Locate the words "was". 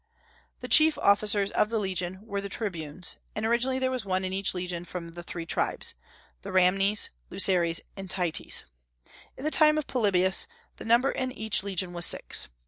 3.91-4.03, 11.93-12.07